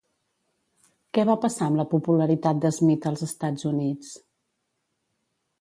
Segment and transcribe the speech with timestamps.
[1.17, 4.13] Què va passar amb la popularitat de Smith als Estats Units?